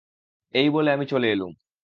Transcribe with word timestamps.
এই 0.53 0.67
বলে 0.69 0.89
আমি 0.91 1.05
চলে 1.05 1.27
এলুম। 1.27 1.51